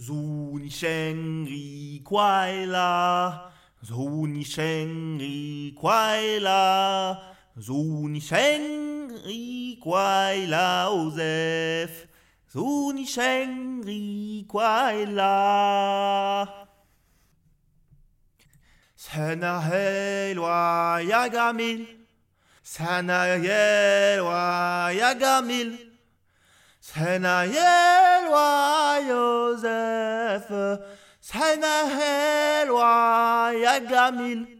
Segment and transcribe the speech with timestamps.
[0.00, 3.50] Zuni Shengri Kwaila.
[3.84, 7.20] Zuni Shengri Kwaila.
[7.58, 12.06] Zuni Shengri ri quai lausef,
[12.52, 16.46] suni sheng ri quai la.
[18.96, 21.86] Sana helwa yagamil,
[22.62, 25.70] sana helwa yagamil,
[26.80, 30.46] sana helwa Yosef,
[31.20, 34.59] sana helwa yagamil.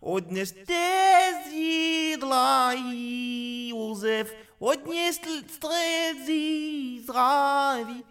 [0.00, 4.28] одне стези злави, Josef,
[4.58, 8.02] одне слети злави.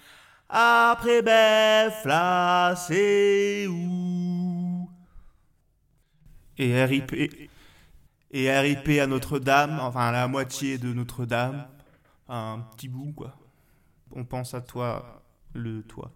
[0.49, 4.89] Après Befla, c'est où
[6.57, 7.13] Et RIP,
[8.31, 11.67] et RIP à Notre-Dame, enfin la moitié de Notre-Dame,
[12.29, 13.37] un petit bout quoi.
[14.15, 15.23] On pense à toi,
[15.53, 16.13] le toi.